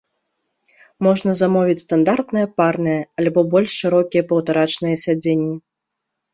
[1.07, 5.55] Можна замовіць стандартныя парныя, альбо больш шырокія паўтарачныя сядзенні.